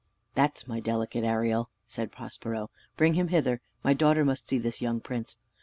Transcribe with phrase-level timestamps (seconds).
[0.33, 2.71] "That's my delicate Ariel," said Prospero.
[2.97, 5.37] "Bring him hither: my daughter must see this young prince.